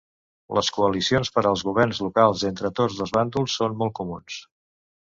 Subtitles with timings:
[0.57, 4.43] Les coalicions per als governs locals entre tots dos bàndols són molt comuns.